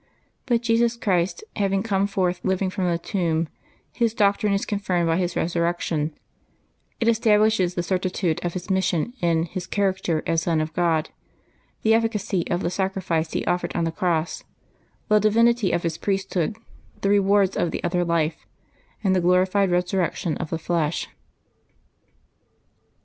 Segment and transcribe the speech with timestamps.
[0.47, 3.47] But Jesus Christ having come forth living from the tomb,
[3.93, 6.13] His doc trine is confirmed by His Eesurrection;
[6.99, 11.11] it establishes the certitude of His mission in His character as Son of God,
[11.83, 14.43] the efficacy of the sacrifice He offered on the cross,
[15.07, 16.57] the divinity of His priesthood,
[17.01, 18.47] the rewards of the other life,
[19.03, 21.09] and the glorified resurrection of the flesh.